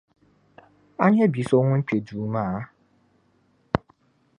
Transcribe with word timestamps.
A 1.03 1.05
nya 1.13 1.25
bi 1.33 1.41
so 1.49 1.57
ŋun 1.67 1.81
kpe 1.87 1.97
duu 2.07 2.25
maa? 2.33 2.57